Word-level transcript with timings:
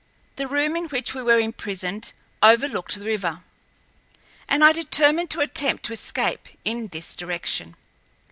The 0.37 0.47
room 0.47 0.75
in 0.75 0.85
which 0.87 1.13
we 1.13 1.21
were 1.21 1.37
imprisoned 1.37 2.11
overlooked 2.41 2.95
the 2.97 3.05
river, 3.05 3.43
and 4.49 4.63
I 4.63 4.71
determined 4.71 5.29
to 5.29 5.41
attempt 5.41 5.83
to 5.85 5.93
escape 5.93 6.49
in 6.65 6.87
this 6.87 7.15
direction. 7.15 7.75